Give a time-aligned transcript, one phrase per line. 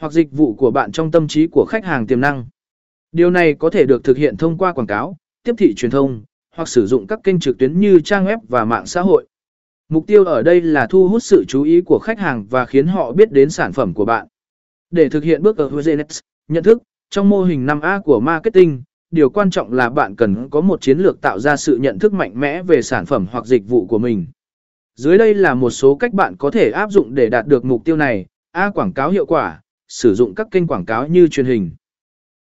[0.00, 2.46] hoặc dịch vụ của bạn trong tâm trí của khách hàng tiềm năng.
[3.12, 6.22] Điều này có thể được thực hiện thông qua quảng cáo, tiếp thị truyền thông,
[6.54, 9.26] hoặc sử dụng các kênh trực tuyến như trang web và mạng xã hội.
[9.88, 12.86] Mục tiêu ở đây là thu hút sự chú ý của khách hàng và khiến
[12.86, 14.26] họ biết đến sản phẩm của bạn.
[14.90, 19.30] Để thực hiện bước ở Huzenex, nhận thức, trong mô hình 5A của marketing, điều
[19.30, 22.40] quan trọng là bạn cần có một chiến lược tạo ra sự nhận thức mạnh
[22.40, 24.26] mẽ về sản phẩm hoặc dịch vụ của mình.
[24.94, 27.84] Dưới đây là một số cách bạn có thể áp dụng để đạt được mục
[27.84, 28.26] tiêu này.
[28.52, 28.70] A.
[28.70, 29.60] Quảng cáo hiệu quả,
[29.90, 31.70] sử dụng các kênh quảng cáo như truyền hình,